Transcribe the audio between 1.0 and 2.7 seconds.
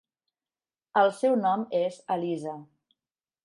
El seu nom és Elisa.